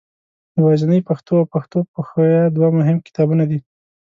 یوازنۍ 0.59 0.99
پښتو 1.09 1.31
او 1.39 1.45
پښتو 1.53 1.79
پښویه 1.93 2.41
دوه 2.55 2.69
مهم 2.77 2.97
کتابونه 3.05 3.43
دي. 3.49 3.59